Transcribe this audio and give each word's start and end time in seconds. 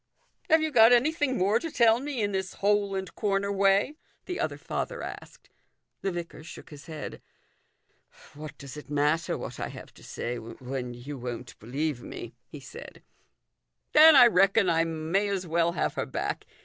"Have 0.49 0.63
you 0.63 0.71
got 0.71 0.91
anything 0.91 1.37
more 1.37 1.59
to 1.59 1.69
tell 1.69 1.99
me 1.99 2.23
in 2.23 2.31
this 2.31 2.55
hole 2.55 2.95
and 2.95 3.13
corner 3.13 3.51
way?" 3.51 3.97
the 4.25 4.39
other 4.39 4.57
father 4.57 5.03
asked. 5.03 5.47
The 6.01 6.11
vicar 6.11 6.43
shook 6.43 6.71
his 6.71 6.87
head." 6.87 7.21
What 8.33 8.57
does 8.57 8.75
it 8.77 8.89
matter 8.89 9.37
what 9.37 9.59
I 9.59 9.67
have 9.67 9.93
to 9.93 10.03
say, 10.03 10.39
when 10.39 10.95
you 10.95 11.19
won't 11.19 11.53
believe 11.59 12.01
me?" 12.01 12.33
he 12.51 12.59
said." 12.59 13.03
Then 13.93 14.15
I 14.15 14.25
reckon 14.25 14.71
I 14.71 14.85
may 14.85 15.27
as 15.27 15.45
well 15.45 15.73
have 15.73 15.93
her 15.93 16.07
back. 16.07 16.45